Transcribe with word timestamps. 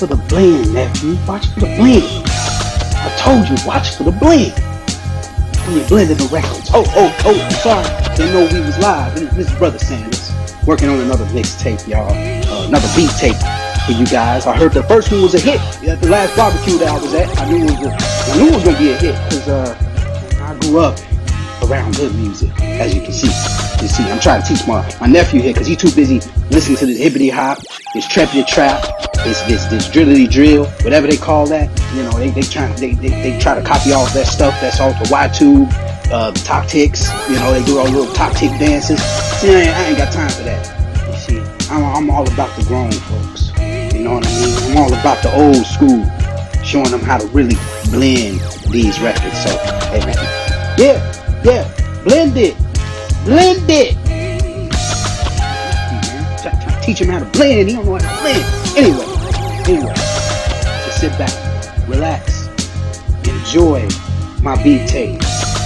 For 0.00 0.06
the 0.06 0.16
bling, 0.16 0.72
nephew. 0.72 1.18
Watch 1.28 1.48
for 1.48 1.60
the 1.60 1.76
bling. 1.76 2.00
I 2.24 3.14
told 3.20 3.46
you, 3.46 3.56
watch 3.66 3.96
for 3.96 4.04
the 4.04 4.12
bling. 4.12 4.48
When 5.68 5.76
you're 5.76 5.88
blending 5.88 6.16
the 6.16 6.24
records. 6.32 6.70
Oh, 6.72 6.88
oh, 6.96 7.14
oh, 7.26 7.36
sorry. 7.60 7.84
Didn't 8.16 8.32
know 8.32 8.48
we 8.50 8.64
was 8.64 8.78
live. 8.78 9.14
This 9.36 9.50
is 9.50 9.58
Brother 9.58 9.78
Sanders. 9.78 10.32
Working 10.66 10.88
on 10.88 11.00
another 11.00 11.26
mixtape, 11.26 11.86
y'all. 11.86 12.08
Uh, 12.08 12.68
another 12.68 12.88
beat 12.96 13.10
tape 13.20 13.36
for 13.84 13.92
you 13.92 14.06
guys. 14.06 14.46
I 14.46 14.56
heard 14.56 14.72
the 14.72 14.84
first 14.84 15.12
one 15.12 15.20
was 15.20 15.34
a 15.34 15.38
hit. 15.38 15.60
At 15.86 16.00
the 16.00 16.08
last 16.08 16.34
barbecue 16.34 16.78
that 16.78 16.88
I 16.88 16.98
was 16.98 17.12
at, 17.12 17.28
I 17.38 17.50
knew 17.50 17.62
it 17.62 17.78
was, 17.78 18.36
knew 18.38 18.48
it 18.48 18.54
was 18.54 18.64
gonna 18.64 18.78
be 18.78 18.92
a 18.92 18.96
hit 18.96 19.14
because 19.28 19.48
uh, 19.48 19.76
I 20.40 20.58
grew 20.60 20.80
up 20.80 20.98
around 21.68 21.96
good 21.96 22.14
music, 22.14 22.58
as 22.58 22.94
you 22.94 23.02
can 23.02 23.12
see. 23.12 23.28
You 23.82 23.88
see, 23.88 24.04
I'm 24.04 24.18
trying 24.18 24.40
to 24.40 24.48
teach 24.48 24.66
my, 24.66 24.80
my 24.98 25.08
nephew 25.08 25.42
here 25.42 25.52
because 25.52 25.66
he's 25.66 25.76
too 25.76 25.92
busy 25.92 26.20
listening 26.48 26.78
to 26.78 26.86
this 26.86 26.98
hippity 26.98 27.28
hop, 27.28 27.58
this 27.92 28.06
trapity 28.06 28.46
trap, 28.46 29.09
this 29.24 29.40
this 29.42 29.64
this 29.66 29.88
drillity 29.88 30.30
drill, 30.30 30.66
whatever 30.82 31.06
they 31.06 31.16
call 31.16 31.46
that. 31.46 31.68
You 31.94 32.02
know, 32.02 32.12
they 32.12 32.30
they 32.30 32.42
try 32.42 32.66
they, 32.74 32.94
they, 32.94 33.08
they 33.08 33.38
try 33.38 33.54
to 33.54 33.62
copy 33.62 33.92
all 33.92 34.06
that 34.06 34.26
stuff 34.26 34.58
that's 34.60 34.80
off 34.80 34.98
the 35.02 35.08
Y 35.10 35.28
tube, 35.28 35.68
uh, 36.12 36.32
top 36.32 36.66
ticks. 36.66 37.10
You 37.28 37.36
know, 37.36 37.52
they 37.52 37.64
do 37.64 37.78
all 37.78 37.88
little 37.88 38.12
top 38.14 38.34
tick 38.36 38.50
dances. 38.58 39.00
See, 39.40 39.50
I 39.50 39.60
ain't, 39.60 39.76
I 39.76 39.84
ain't 39.88 39.98
got 39.98 40.12
time 40.12 40.30
for 40.30 40.42
that. 40.42 40.62
You 41.06 41.16
see, 41.16 41.70
I'm, 41.70 41.84
I'm 41.84 42.10
all 42.10 42.30
about 42.32 42.56
the 42.58 42.64
grown 42.64 42.92
folks. 42.92 43.50
You 43.94 44.04
know 44.04 44.14
what 44.14 44.26
I 44.26 44.30
mean? 44.30 44.70
I'm 44.70 44.76
all 44.78 44.92
about 44.92 45.22
the 45.22 45.34
old 45.34 45.66
school, 45.66 46.04
showing 46.64 46.90
them 46.90 47.00
how 47.00 47.18
to 47.18 47.26
really 47.28 47.56
blend 47.90 48.40
these 48.70 49.00
records. 49.00 49.36
So, 49.42 49.50
hey 49.90 50.04
man, 50.06 50.16
yeah, 50.78 50.98
yeah, 51.44 52.02
blend 52.04 52.36
it, 52.36 52.56
blend 53.24 53.68
it. 53.68 53.96
Try, 56.40 56.50
try 56.52 56.80
to 56.80 56.80
teach 56.82 57.00
him 57.00 57.08
how 57.08 57.18
to 57.18 57.26
blend. 57.26 57.68
He 57.68 57.76
don't 57.76 57.84
know 57.84 57.98
how 57.98 58.16
to 58.16 58.22
blend. 58.22 58.60
Anyway, 58.78 59.09
anyway, 59.68 59.94
just 59.94 61.00
sit 61.00 61.12
back, 61.18 61.88
relax, 61.88 62.48
enjoy 63.28 63.88
my 64.42 64.60
beat 64.62 64.88
tape. 64.88 65.20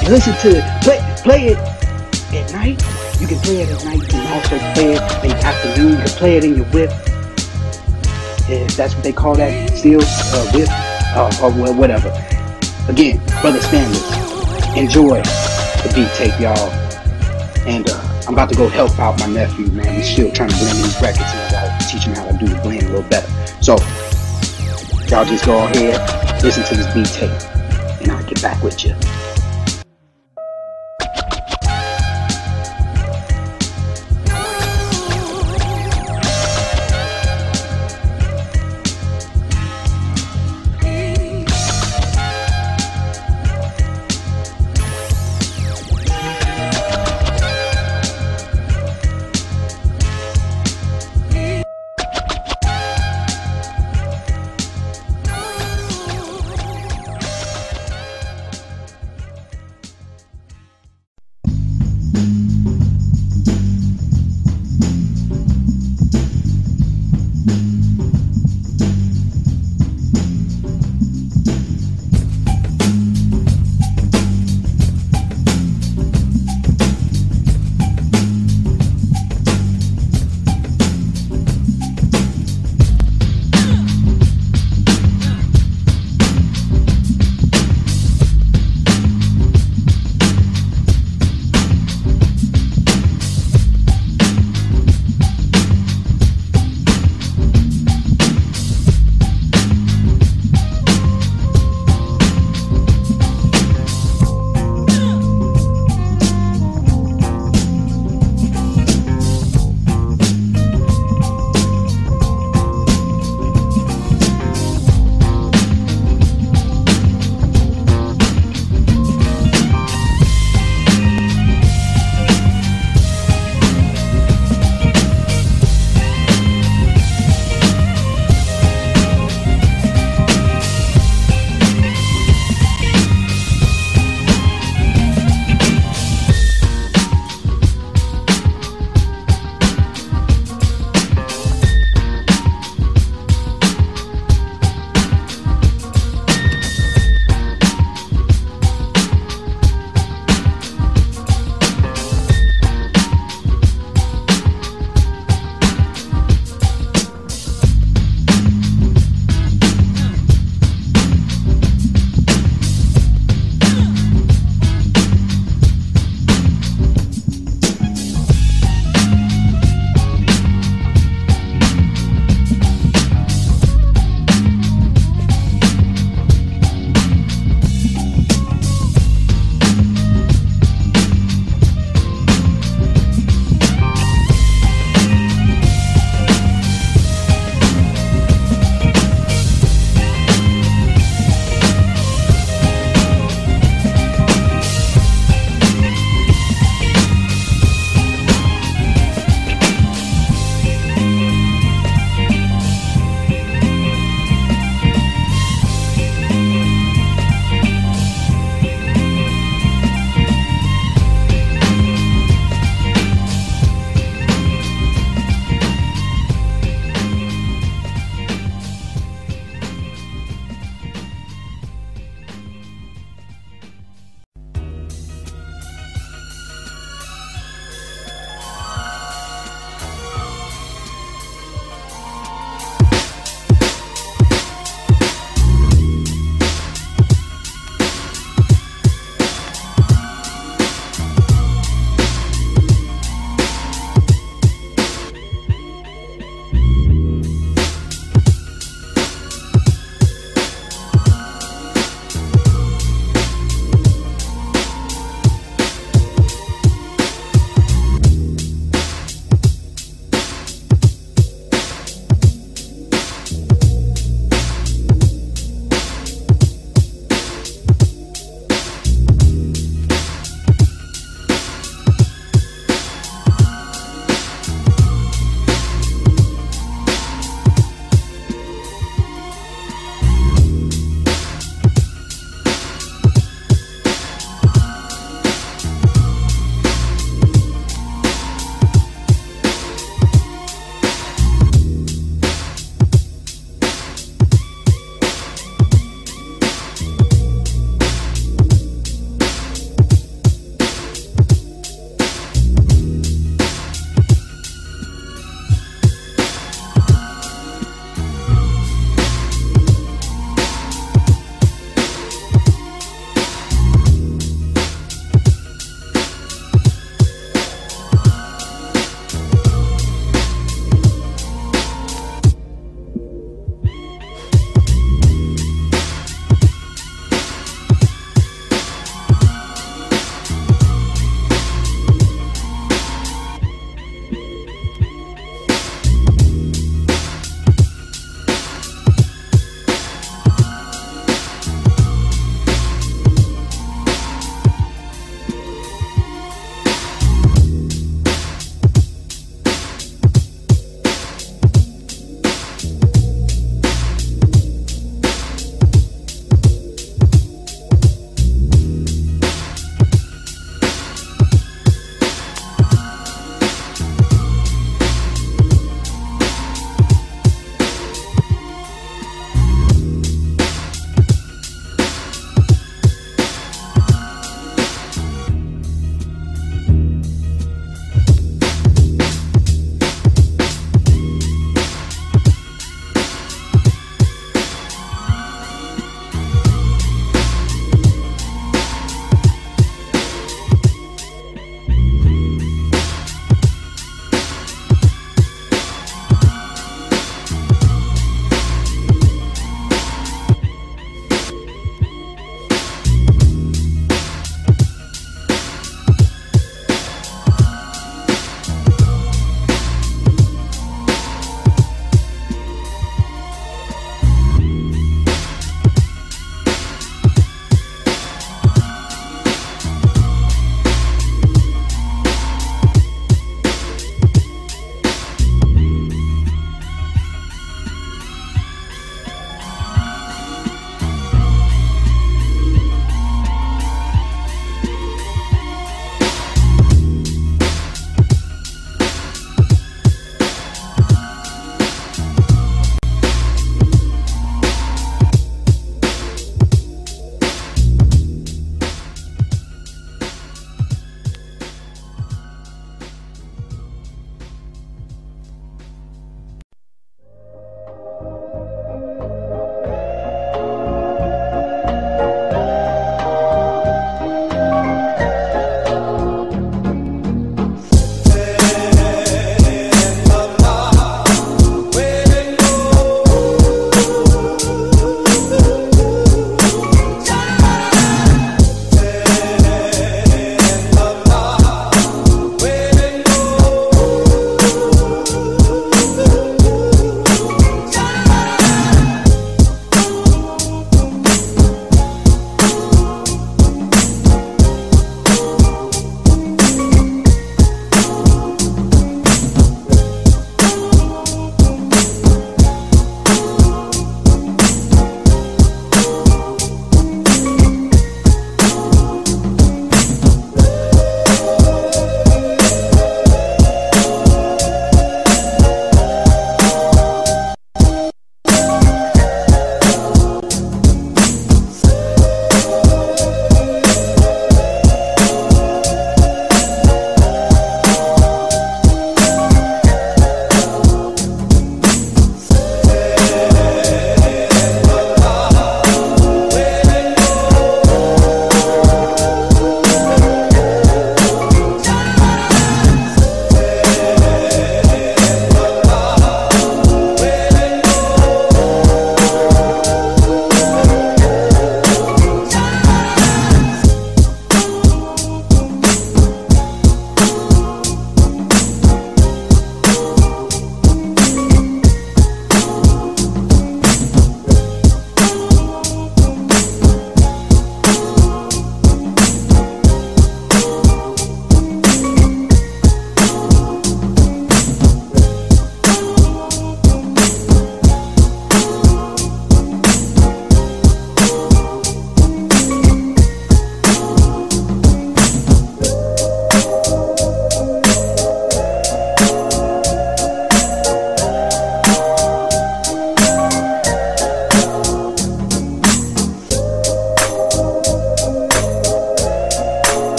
And 0.00 0.08
listen 0.08 0.34
to 0.38 0.58
it. 0.58 0.82
Play, 0.82 0.98
play 1.22 1.46
it 1.48 1.58
at 1.58 2.52
night. 2.52 2.82
You 3.20 3.26
can 3.26 3.38
play 3.38 3.60
it 3.62 3.68
at 3.68 3.84
night. 3.84 4.00
You 4.00 4.06
can 4.06 4.32
also 4.32 4.58
play 4.74 4.94
it 4.94 5.24
in 5.24 5.30
the 5.30 5.36
afternoon. 5.44 5.90
You 5.92 5.96
can 5.98 6.08
play 6.08 6.36
it 6.36 6.44
in 6.44 6.56
your 6.56 6.66
whip. 6.66 6.90
If 8.48 8.76
that's 8.76 8.94
what 8.94 9.04
they 9.04 9.12
call 9.12 9.34
that, 9.36 9.70
still 9.76 10.00
uh, 10.02 10.50
whip 10.52 10.68
uh, 11.14 11.30
or 11.42 11.74
whatever. 11.74 12.08
Again, 12.88 13.20
brother 13.40 13.60
Stanley, 13.60 14.00
enjoy 14.80 15.20
the 15.20 15.92
beat 15.94 16.10
tape, 16.14 16.40
y'all. 16.40 16.70
And 17.68 17.88
uh, 17.88 18.22
I'm 18.26 18.34
about 18.34 18.48
to 18.48 18.56
go 18.56 18.68
help 18.68 18.98
out 18.98 19.18
my 19.20 19.26
nephew, 19.26 19.66
man. 19.68 19.94
We're 19.96 20.02
still 20.02 20.32
trying 20.32 20.48
to 20.48 20.56
blend 20.56 20.78
these 20.78 21.00
records, 21.00 21.30
and 21.30 21.40
I 21.40 21.50
gotta 21.50 21.69
teach 21.90 22.04
him 22.04 22.14
how 22.14 22.30
to 22.30 22.38
do 22.38 22.46
the 22.46 22.54
blend 22.62 22.82
a 22.84 22.88
little 22.88 23.02
better. 23.10 23.28
So, 23.60 23.76
y'all 25.08 25.24
just 25.24 25.44
go 25.44 25.58
ahead, 25.58 26.42
listen 26.42 26.62
to 26.64 26.76
this 26.76 26.94
beat 26.94 27.06
tape, 27.06 27.30
and 28.00 28.12
I'll 28.12 28.24
get 28.24 28.40
back 28.40 28.62
with 28.62 28.84
you. 28.84 28.94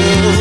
Born 0.00 0.39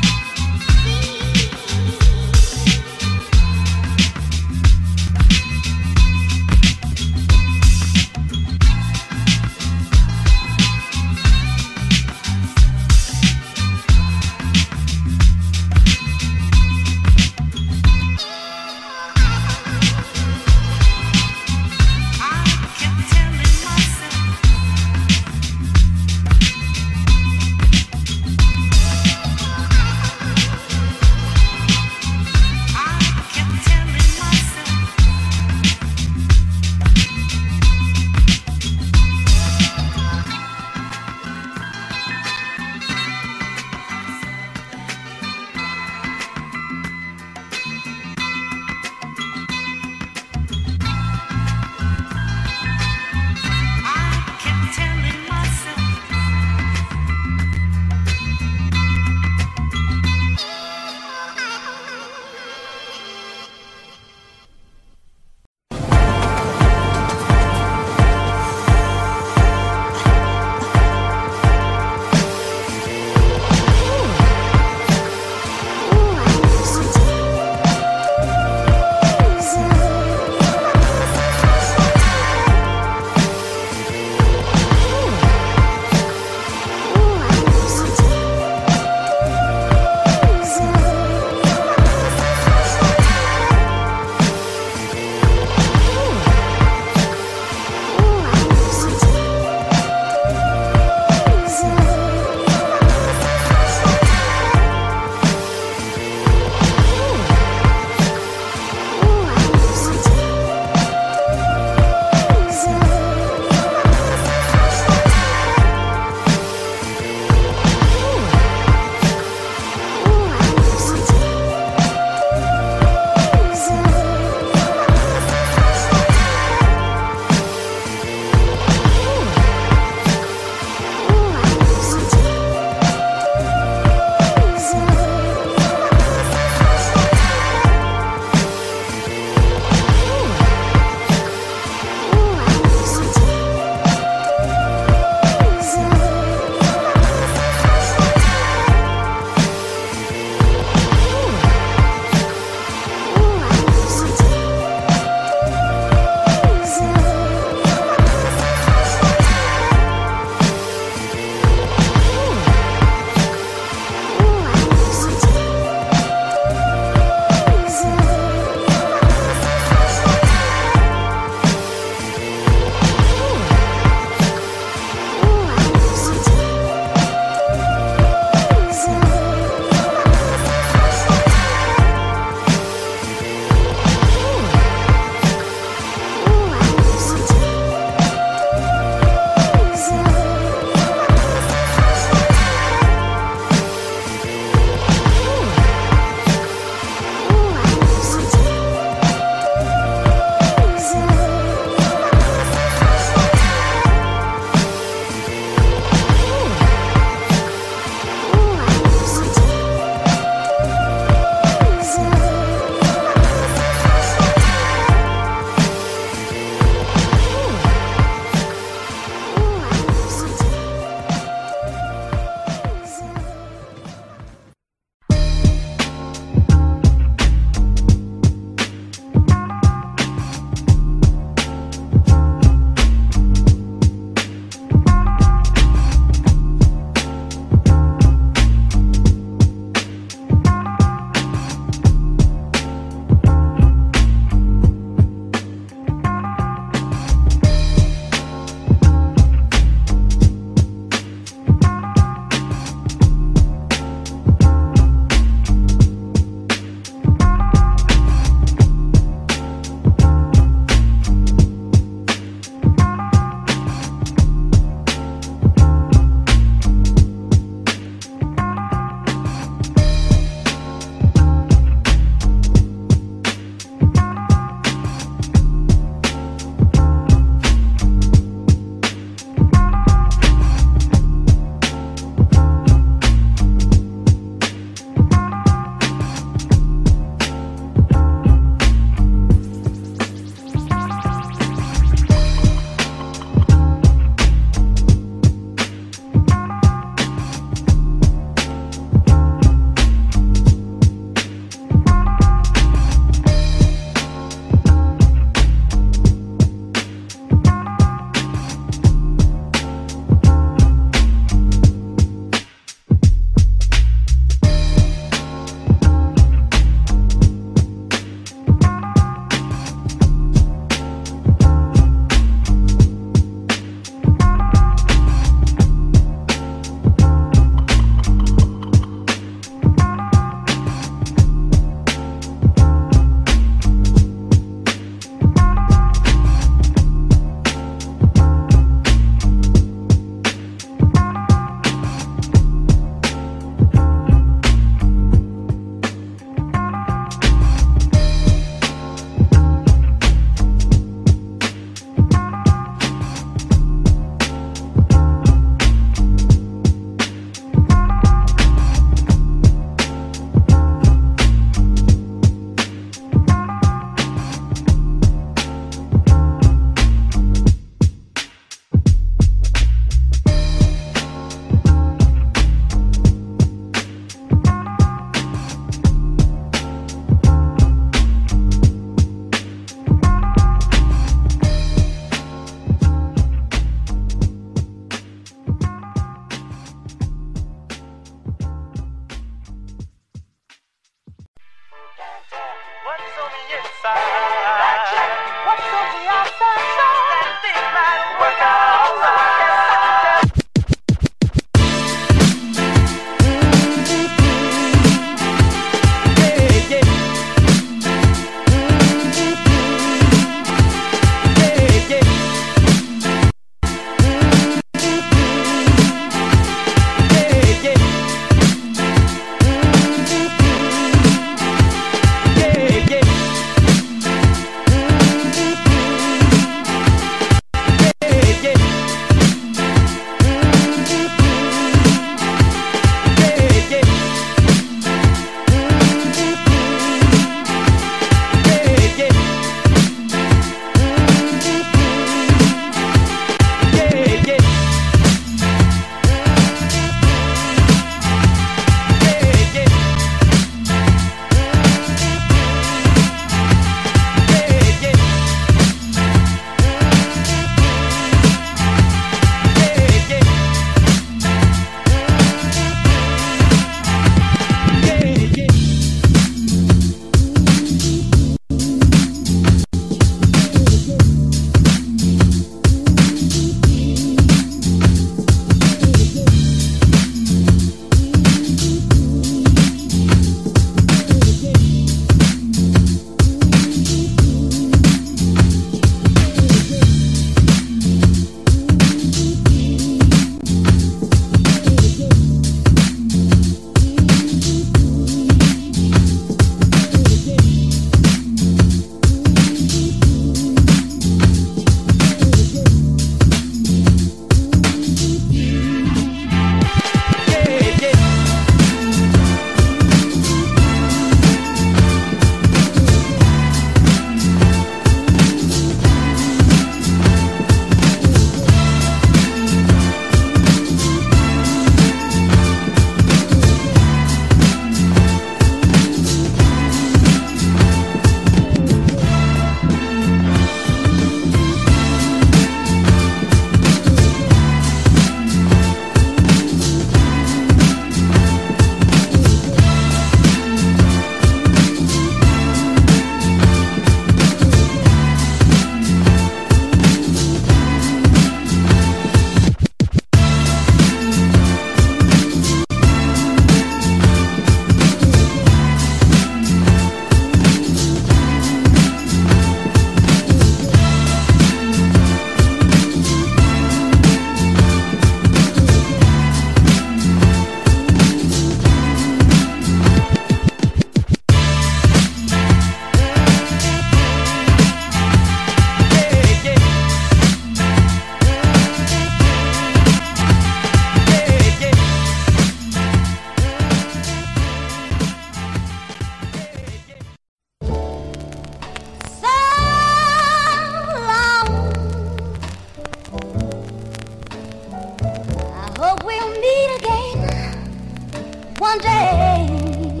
one 598.70 598.78
day. 598.78 600.00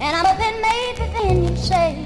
And 0.00 0.16
I'm 0.16 0.26
a 0.26 0.36
been 0.36 0.60
made 0.60 0.94
for 0.96 1.06
things 1.16 1.50
you 1.50 1.56
say. 1.56 2.03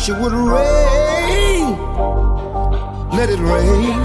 Wish 0.00 0.08
it 0.08 0.18
would 0.18 0.32
rain. 0.32 1.76
Let 3.10 3.28
it 3.28 3.38
rain. 3.38 3.99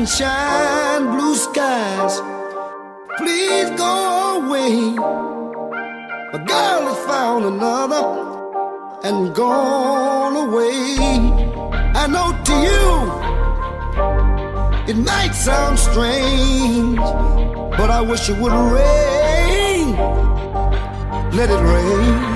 Sunshine, 0.00 1.10
blue 1.10 1.34
skies, 1.34 2.22
please 3.18 3.68
go 3.76 4.40
away. 4.40 4.96
A 6.32 6.38
girl 6.38 6.82
has 6.88 6.98
found 7.04 7.44
another 7.44 8.04
and 9.04 9.34
gone 9.34 10.36
away. 10.48 10.96
I 12.02 12.06
know 12.06 12.32
to 12.48 12.54
you 12.68 12.88
it 14.88 14.96
might 15.04 15.32
sound 15.34 15.78
strange, 15.78 16.96
but 17.76 17.90
I 17.90 18.00
wish 18.00 18.30
it 18.30 18.38
would 18.38 18.54
rain. 18.54 19.96
Let 21.36 21.50
it. 21.50 21.60
Rain, 21.60 22.29